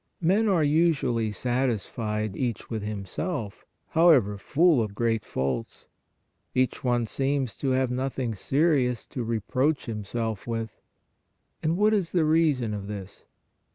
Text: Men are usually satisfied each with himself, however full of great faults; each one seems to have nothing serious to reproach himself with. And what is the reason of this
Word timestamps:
Men 0.21 0.47
are 0.49 0.63
usually 0.63 1.31
satisfied 1.31 2.35
each 2.35 2.71
with 2.71 2.81
himself, 2.81 3.67
however 3.89 4.35
full 4.39 4.81
of 4.81 4.95
great 4.95 5.23
faults; 5.23 5.85
each 6.55 6.83
one 6.83 7.05
seems 7.05 7.55
to 7.57 7.69
have 7.73 7.91
nothing 7.91 8.33
serious 8.33 9.05
to 9.05 9.23
reproach 9.23 9.85
himself 9.85 10.47
with. 10.47 10.81
And 11.61 11.77
what 11.77 11.93
is 11.93 12.13
the 12.13 12.25
reason 12.25 12.73
of 12.73 12.87
this 12.87 13.25